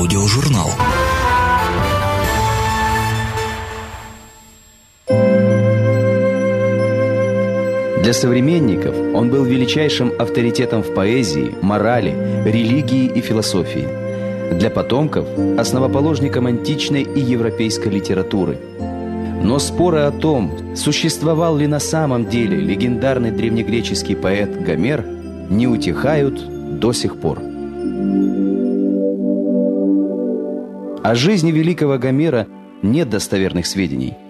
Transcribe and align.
Аудиожурнал. 0.00 0.70
Для 8.02 8.14
современников 8.14 8.96
он 9.14 9.28
был 9.28 9.44
величайшим 9.44 10.10
авторитетом 10.18 10.82
в 10.82 10.94
поэзии, 10.94 11.54
морали, 11.60 12.14
религии 12.46 13.12
и 13.14 13.20
философии. 13.20 13.86
Для 14.54 14.70
потомков– 14.70 15.26
основоположником 15.58 16.46
античной 16.46 17.02
и 17.02 17.20
европейской 17.20 17.88
литературы. 17.88 18.58
Но 19.42 19.58
споры 19.58 19.98
о 19.98 20.12
том, 20.12 20.76
существовал 20.76 21.58
ли 21.58 21.66
на 21.66 21.78
самом 21.78 22.24
деле 22.24 22.56
легендарный 22.56 23.32
древнегреческий 23.32 24.16
поэт 24.16 24.62
Гомер, 24.62 25.04
не 25.50 25.66
утихают 25.66 26.80
до 26.80 26.94
сих 26.94 27.20
пор. 27.20 27.49
О 31.02 31.14
жизни 31.14 31.50
великого 31.50 31.98
Гомера 31.98 32.46
нет 32.82 33.10
достоверных 33.10 33.66
сведений– 33.66 34.14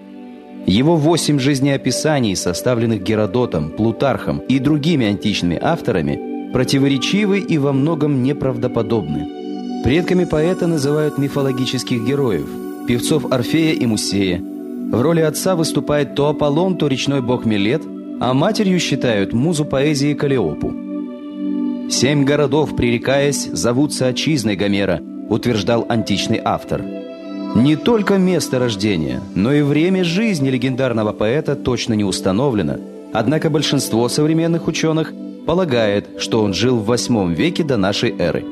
его 0.65 0.95
восемь 0.95 1.39
жизнеописаний, 1.39 2.35
составленных 2.35 3.01
Геродотом, 3.01 3.71
Плутархом 3.71 4.39
и 4.39 4.59
другими 4.59 5.07
античными 5.07 5.57
авторами, 5.59 6.51
противоречивы 6.53 7.39
и 7.39 7.57
во 7.57 7.73
многом 7.73 8.21
неправдоподобны. 8.21 9.83
Предками 9.83 10.25
поэта 10.25 10.67
называют 10.67 11.17
мифологических 11.17 12.05
героев, 12.05 12.47
певцов 12.87 13.31
Орфея 13.31 13.73
и 13.73 13.85
Мусея. 13.87 14.39
В 14.39 15.01
роли 15.01 15.21
отца 15.21 15.55
выступает 15.55 16.13
то 16.13 16.27
Аполлон, 16.27 16.77
то 16.77 16.87
речной 16.87 17.21
бог 17.21 17.45
Милет, 17.45 17.81
а 18.19 18.33
матерью 18.33 18.79
считают 18.79 19.33
музу 19.33 19.65
поэзии 19.65 20.13
Калиопу. 20.13 20.71
«Семь 21.89 22.23
городов, 22.23 22.75
пререкаясь, 22.75 23.49
зовутся 23.51 24.07
отчизной 24.07 24.55
Гомера», 24.55 25.01
утверждал 25.31 25.85
античный 25.89 26.39
автор– 26.43 26.83
не 27.55 27.75
только 27.75 28.17
место 28.17 28.59
рождения, 28.59 29.21
но 29.35 29.51
и 29.51 29.61
время 29.61 30.05
жизни 30.05 30.49
легендарного 30.49 31.11
поэта 31.11 31.57
точно 31.57 31.95
не 31.95 32.05
установлено, 32.05 32.77
однако 33.11 33.49
большинство 33.49 34.07
современных 34.07 34.67
ученых 34.69 35.13
полагает, 35.45 36.21
что 36.21 36.43
он 36.43 36.53
жил 36.53 36.77
в 36.77 36.89
VIII 36.89 37.35
веке 37.35 37.63
до 37.63 37.75
нашей 37.75 38.15
эры. 38.17 38.45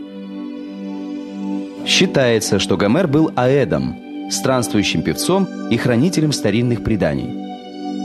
Считается, 1.86 2.60
что 2.60 2.76
Гомер 2.76 3.08
был 3.08 3.32
аэдом, 3.38 3.96
странствующим 4.32 5.02
певцом 5.02 5.48
и 5.72 5.78
хранителем 5.78 6.34
старинных 6.34 6.84
преданий. 6.84 7.32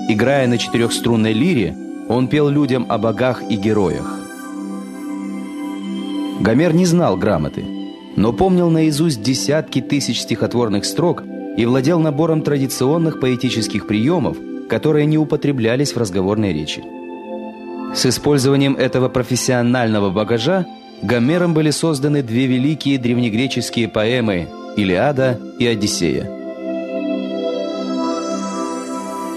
Играя 0.08 0.46
на 0.46 0.58
четырехструнной 0.58 1.32
лире, 1.32 1.76
он 2.08 2.28
пел 2.28 2.48
людям 2.48 2.86
о 2.88 2.98
богах 2.98 3.42
и 3.50 3.56
героях. 3.56 4.20
Гомер 6.40 6.72
не 6.72 6.86
знал 6.86 7.16
грамоты– 7.16 7.64
но 8.16 8.32
помнил 8.32 8.70
наизусть 8.70 9.22
десятки 9.22 9.80
тысяч 9.80 10.20
стихотворных 10.20 10.84
строк 10.84 11.22
и 11.56 11.64
владел 11.66 11.98
набором 11.98 12.42
традиционных 12.42 13.20
поэтических 13.20 13.86
приемов, 13.86 14.36
которые 14.68 15.06
не 15.06 15.18
употреблялись 15.18 15.92
в 15.92 15.98
разговорной 15.98 16.52
речи. 16.52 16.82
С 17.94 18.06
использованием 18.06 18.74
этого 18.74 19.08
профессионального 19.08 20.10
багажа 20.10 20.66
Гомером 21.02 21.54
были 21.54 21.70
созданы 21.70 22.22
две 22.22 22.46
великие 22.46 22.98
древнегреческие 22.98 23.88
поэмы 23.88 24.48
«Илиада» 24.76 25.38
и 25.58 25.66
«Одиссея». 25.66 26.30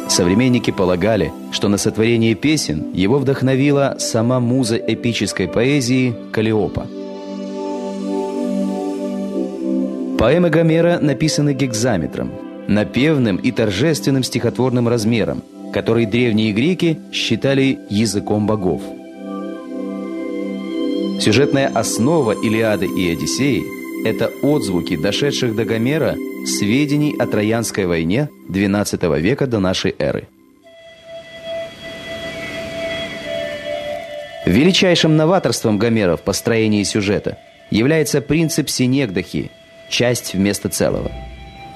Современники 0.07 0.71
полагали, 0.71 1.33
что 1.51 1.67
на 1.67 1.77
сотворение 1.77 2.33
песен 2.33 2.93
его 2.93 3.19
вдохновила 3.19 3.97
сама 3.99 4.39
муза 4.39 4.77
эпической 4.77 5.47
поэзии 5.47 6.15
Калиопа– 6.31 6.87
Поэмы 10.17 10.49
Гомера 10.49 10.97
написаны 10.99 11.53
гекзаметром, 11.53 12.31
напевным 12.67 13.35
и 13.37 13.51
торжественным 13.51 14.23
стихотворным 14.23 14.87
размером, 14.87 15.43
который 15.71 16.07
древние 16.07 16.53
греки 16.53 16.99
считали 17.13 17.77
языком 17.91 18.47
богов. 18.47 18.81
Сюжетная 21.21 21.67
основа 21.67 22.31
Илиады 22.31 22.87
и 22.87 23.11
Одиссеи– 23.11 23.61
это 24.07 24.31
отзвуки, 24.41 24.97
дошедших 24.97 25.55
до 25.55 25.65
Гомера, 25.65 26.15
сведений 26.47 27.15
о 27.19 27.27
Троянской 27.27 27.85
войне 27.85 28.27
XII 28.49 29.19
века 29.19 29.45
до 29.45 29.59
нашей 29.59 29.93
эры. 29.99 30.27
Величайшим 34.47 35.15
новаторством 35.15 35.77
Гомера 35.77 36.15
в 36.15 36.23
построении 36.23 36.81
сюжета 36.81 37.37
является 37.69 38.19
принцип 38.19 38.67
синегдахи– 38.67 39.51
часть 39.89 40.33
вместо 40.33 40.69
целого. 40.69 41.11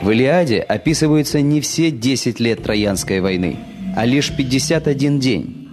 В 0.02 0.10
«Илиаде» 0.10 0.60
описываются 0.60 1.42
не 1.42 1.62
все 1.62 1.92
10 1.92 2.40
лет 2.40 2.64
Троянской 2.64 3.22
войны, 3.22 3.58
а 3.96 4.06
лишь 4.06 4.36
51 4.36 5.20
день. 5.20 5.70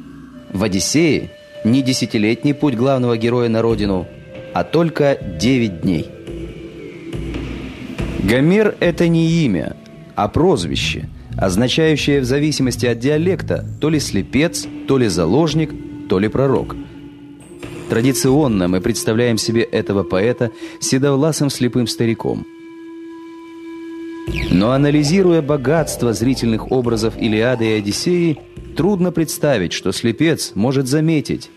В 0.53 0.63
«Одиссее» 0.63 1.31
не 1.65 1.83
десятилетний 1.83 2.55
путь 2.55 2.75
главного 2.75 3.17
героя 3.17 3.49
на 3.49 3.63
родину, 3.63 4.07
а 4.53 4.65
только 4.65 5.19
9 5.41 5.81
дней. 5.81 6.07
Гомер– 8.23 8.77
это 8.81 9.09
не 9.09 9.31
имя, 9.45 9.77
а 10.15 10.29
прозвище, 10.29 11.09
означающее 11.37 12.21
в 12.21 12.25
зависимости 12.25 12.85
от 12.85 12.99
диалекта 12.99 13.65
то 13.81 13.89
ли 13.89 14.01
слепец, 14.01 14.67
то 14.87 14.99
ли 14.99 15.09
заложник, 15.09 15.73
то 16.09 16.19
ли 16.19 16.29
пророк– 16.29 16.77
Традиционно 17.89 18.69
мы 18.69 18.83
представляем 18.83 19.39
себе 19.39 19.63
этого 19.63 20.03
поэта 20.03 20.51
седовласым 20.79 21.49
слепым 21.49 21.87
стариком. 21.87 22.47
Но 24.51 24.73
анализируя 24.73 25.41
богатство 25.41 26.13
зрительных 26.13 26.71
образов 26.71 27.17
Илиады 27.17 27.65
и 27.65 27.79
Одиссеи, 27.79 28.39
трудно 28.77 29.11
представить, 29.11 29.73
что 29.73 29.93
слепец 29.93 30.53
может 30.55 30.87
заметить, 30.87 31.51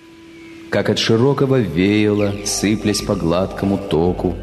как 0.69 0.89
от 0.89 0.99
широкого 0.99 1.59
веяла, 1.59 2.33
сыплясь 2.45 3.01
по 3.01 3.15
гладкому 3.15 3.77
току, 3.77 4.35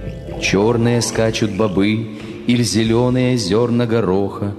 черные 0.43 1.01
скачут 1.01 1.53
бобы 1.53 2.19
или 2.47 2.63
зеленые 2.63 3.39
зерна 3.39 3.87
гороха. 3.87 4.55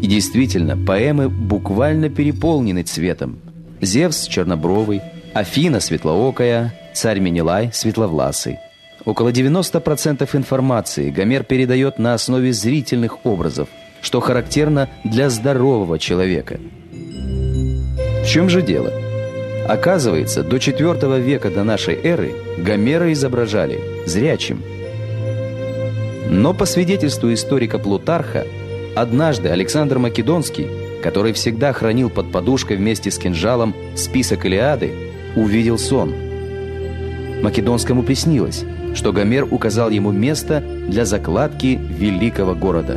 И 0.00 0.06
действительно, 0.06 0.78
поэмы 0.78 1.28
буквально 1.28 2.08
переполнены 2.08 2.84
цветом. 2.84 3.38
Зевс 3.82 4.26
чернобровый– 4.28 5.02
Афина 5.36 5.80
светлоокая, 5.80 6.72
царь 6.94 7.18
Менелай 7.18 7.68
светловласый. 7.70 8.56
Около 9.04 9.28
90% 9.28 10.26
информации 10.34 11.10
Гомер 11.10 11.44
передает 11.44 11.98
на 11.98 12.14
основе 12.14 12.54
зрительных 12.54 13.26
образов, 13.26 13.68
что 14.00 14.20
характерно 14.20 14.88
для 15.04 15.28
здорового 15.28 15.98
человека. 15.98 16.58
В 16.90 18.26
чем 18.26 18.48
же 18.48 18.62
дело? 18.62 18.90
Оказывается, 19.68 20.42
до 20.42 20.56
IV 20.56 21.20
века 21.20 21.50
до 21.50 21.64
нашей 21.64 21.96
эры 21.96 22.32
Гомера 22.56 23.12
изображали 23.12 23.78
зрячим. 24.06 24.62
Но 26.30 26.54
по 26.54 26.64
свидетельству 26.64 27.30
историка 27.34 27.78
Плутарха, 27.78 28.46
однажды 28.94 29.50
Александр 29.50 29.98
Македонский, 29.98 30.66
который 31.02 31.34
всегда 31.34 31.74
хранил 31.74 32.08
под 32.08 32.32
подушкой 32.32 32.78
вместе 32.78 33.10
с 33.10 33.18
кинжалом 33.18 33.74
список 33.96 34.46
Илиады, 34.46 35.05
увидел 35.36 35.78
сон. 35.78 36.12
Македонскому 37.42 38.02
приснилось, 38.02 38.64
что 38.94 39.12
Гомер 39.12 39.46
указал 39.50 39.90
ему 39.90 40.10
место 40.10 40.60
для 40.88 41.04
закладки 41.04 41.78
великого 41.78 42.54
города. 42.54 42.96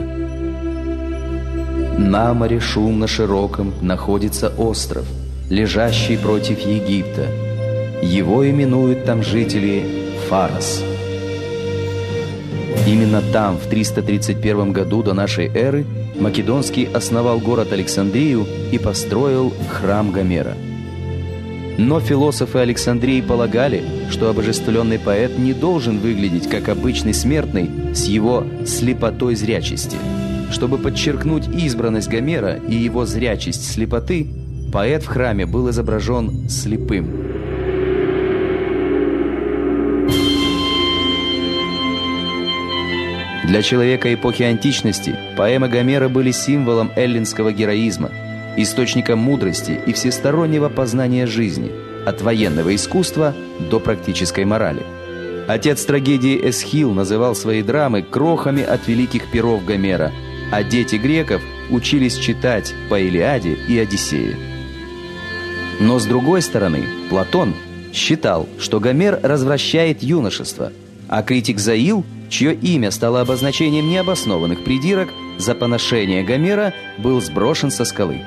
На 1.98 2.34
море 2.34 2.62
шумно 2.62 3.08
широком 3.08 3.74
находится 3.82 4.50
остров, 4.58 5.06
лежащий 5.50 6.18
против 6.18 6.60
Египта. 6.60 7.28
Его 8.02 8.50
именуют 8.50 9.04
там 9.04 9.22
жители 9.22 9.84
Фарос. 10.30 10.82
Именно 12.88 13.22
там, 13.34 13.58
в 13.58 13.68
331 13.68 14.72
году 14.72 15.04
до 15.04 15.14
нашей 15.14 15.48
эры, 15.48 15.86
Македонский 16.18 16.86
основал 16.86 17.40
город 17.40 17.74
Александрию 17.74 18.48
и 18.72 18.78
построил 18.78 19.54
храм 19.70 20.12
Гомера– 20.12 20.56
но 21.80 22.02
философы 22.02 22.60
Александрии 22.60 23.22
полагали, 23.22 23.82
что 24.12 24.30
обожествленный 24.30 25.00
поэт 25.00 25.38
не 25.40 25.54
должен 25.54 26.00
выглядеть 26.00 26.50
как 26.50 26.68
обычный 26.68 27.14
смертный 27.14 27.96
с 27.96 28.06
его 28.06 28.46
слепотой 28.66 29.36
зрячести. 29.36 29.96
Чтобы 30.52 30.78
подчеркнуть 30.78 31.48
избранность 31.48 32.10
Гомера 32.10 32.56
и 32.56 32.76
его 32.76 33.06
зрячесть 33.06 33.72
слепоты, 33.72 34.28
поэт 34.74 35.04
в 35.04 35.08
храме 35.08 35.46
был 35.46 35.70
изображен 35.70 36.50
слепым. 36.50 37.08
Для 43.46 43.62
человека 43.62 44.14
эпохи 44.14 44.44
античности 44.44 45.16
поэмы 45.38 45.70
Гомера 45.70 46.10
были 46.10 46.32
символом 46.32 46.92
эллинского 46.98 47.54
героизма– 47.54 48.12
источником 48.62 49.20
мудрости 49.20 49.80
и 49.86 49.94
всестороннего 49.94 50.70
познания 50.70 51.26
жизни, 51.26 51.72
от 52.06 52.22
военного 52.22 52.76
искусства 52.76 53.34
до 53.60 53.80
практической 53.80 54.46
морали. 54.46 54.84
Отец 55.48 55.84
трагедии 55.84 56.50
Эсхил 56.50 56.92
называл 56.92 57.36
свои 57.36 57.64
драмы 57.64 58.04
крохами 58.04 58.64
от 58.64 58.88
великих 58.88 59.32
перов 59.32 59.66
Гомера, 59.66 60.12
а 60.52 60.64
дети 60.64 60.96
греков 60.96 61.42
учились 61.70 62.18
читать 62.18 62.74
по 62.90 63.00
Илиаде 63.00 63.58
и 63.68 63.78
Одиссее. 63.78 64.38
Но 65.80 65.98
с 66.00 66.06
другой 66.06 66.42
стороны, 66.42 66.84
Платон 67.10 67.56
считал, 67.94 68.48
что 68.60 68.80
Гомер 68.80 69.20
развращает 69.24 70.04
юношество, 70.04 70.72
а 71.08 71.24
критик 71.24 71.60
Заил, 71.60 72.06
чье 72.30 72.54
имя 72.54 72.92
стало 72.92 73.22
обозначением 73.22 73.90
необоснованных 73.90 74.64
придирок, 74.64 75.10
за 75.38 75.56
поношение 75.56 76.24
Гомера 76.24 76.74
был 76.98 77.22
сброшен 77.22 77.72
со 77.72 77.86
скалы. 77.86 78.22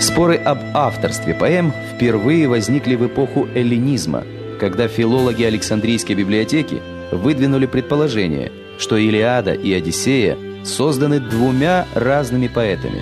Споры 0.00 0.36
об 0.36 0.58
авторстве 0.74 1.34
поэм 1.34 1.72
впервые 1.94 2.48
возникли 2.48 2.96
в 2.96 3.06
эпоху 3.06 3.46
эллинизма– 3.54 4.24
когда 4.60 4.88
филологи 4.88 5.42
Александрийской 5.42 6.14
библиотеки 6.14 6.82
выдвинули 7.10 7.64
предположение, 7.64 8.52
что 8.78 8.98
Илиада 8.98 9.54
и 9.54 9.72
Одиссея 9.72 10.36
созданы 10.64 11.18
двумя 11.18 11.86
разными 11.94 12.46
поэтами. 12.46 13.00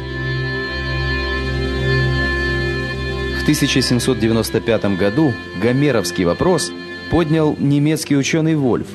В 3.40 3.42
1795 3.42 4.96
году 4.96 5.32
гомеровский 5.60 6.24
вопрос 6.24 6.70
поднял 7.10 7.56
немецкий 7.58 8.16
ученый 8.16 8.54
Вольф. 8.54 8.86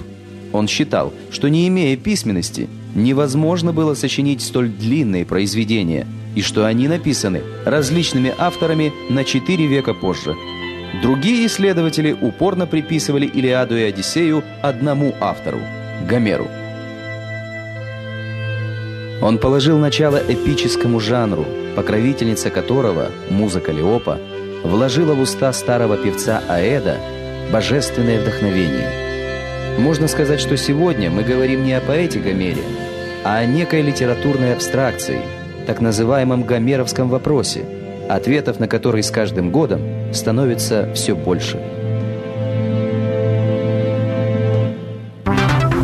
Он 0.54 0.68
считал, 0.68 1.14
что 1.32 1.50
не 1.50 1.68
имея 1.68 1.98
письменности, 1.98 2.70
невозможно 2.96 3.74
было 3.74 3.94
сочинить 3.94 4.42
столь 4.42 4.70
длинные 4.70 5.26
произведения, 5.26 6.08
и 6.36 6.42
что 6.42 6.66
они 6.66 6.88
написаны 6.88 7.42
различными 7.66 8.34
авторами 8.38 8.92
на 9.10 9.24
четыре 9.24 9.68
века 9.68 9.94
позже– 9.94 10.36
Другие 11.02 11.48
исследователи 11.48 12.12
упорно 12.14 12.68
приписывали 12.68 13.26
Илиаду 13.26 13.76
и 13.76 13.82
Одиссею 13.82 14.44
одному 14.62 15.14
автору– 15.20 15.60
Гомеру. 16.08 16.48
Он 19.22 19.38
положил 19.40 19.80
начало 19.80 20.18
эпическому 20.18 21.00
жанру, 21.00 21.46
покровительница 21.76 22.50
которого, 22.50 23.10
музыка 23.30 23.72
Леопа, 23.72 24.20
вложила 24.64 25.14
в 25.14 25.22
уста 25.22 25.52
старого 25.52 25.98
певца 25.98 26.44
Аэда 26.48 26.98
божественное 27.52 28.22
вдохновение. 28.22 29.03
Можно 29.78 30.08
сказать, 30.08 30.40
что 30.40 30.58
сегодня 30.58 31.10
мы 31.10 31.24
говорим 31.24 31.64
не 31.64 31.74
о 31.74 31.82
поэте 31.82 32.20
Гомере, 32.20 32.64
а 33.24 33.38
о 33.38 33.46
некой 33.46 33.82
литературной 33.82 34.54
абстракции, 34.54 35.22
так 35.68 35.82
называемом 35.82 36.44
гомеровском 36.44 37.10
вопросе– 37.10 37.66
ответов 38.10 38.60
на 38.60 38.68
которые 38.68 39.04
с 39.04 39.12
каждым 39.12 39.52
годом 39.52 39.82
становится 40.14 40.92
все 40.94 41.16
больше. 41.16 41.60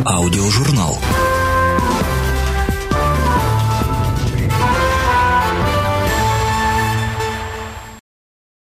Аудиожурнал. 0.04 0.98